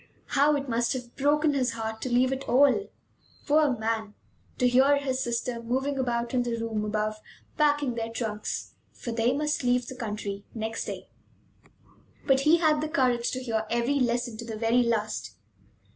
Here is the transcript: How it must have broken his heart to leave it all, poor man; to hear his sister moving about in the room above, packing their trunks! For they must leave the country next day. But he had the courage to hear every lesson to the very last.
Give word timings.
How 0.29 0.55
it 0.55 0.67
must 0.67 0.93
have 0.93 1.15
broken 1.15 1.53
his 1.53 1.73
heart 1.73 2.01
to 2.01 2.09
leave 2.11 2.31
it 2.33 2.49
all, 2.49 2.87
poor 3.45 3.77
man; 3.77 4.15
to 4.57 4.67
hear 4.67 4.97
his 4.97 5.19
sister 5.19 5.61
moving 5.61 5.99
about 5.99 6.33
in 6.33 6.41
the 6.41 6.57
room 6.57 6.83
above, 6.83 7.17
packing 7.55 7.93
their 7.93 8.09
trunks! 8.09 8.73
For 8.93 9.11
they 9.11 9.31
must 9.31 9.63
leave 9.63 9.85
the 9.85 9.95
country 9.95 10.43
next 10.55 10.85
day. 10.85 11.07
But 12.25 12.39
he 12.39 12.57
had 12.57 12.81
the 12.81 12.89
courage 12.89 13.29
to 13.29 13.43
hear 13.43 13.67
every 13.69 13.99
lesson 13.99 14.37
to 14.37 14.45
the 14.45 14.57
very 14.57 14.81
last. 14.81 15.35